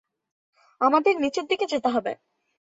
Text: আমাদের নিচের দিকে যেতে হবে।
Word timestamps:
আমাদের 0.81 1.13
নিচের 1.19 1.45
দিকে 1.47 1.65
যেতে 1.65 1.89
হবে। 1.89 2.11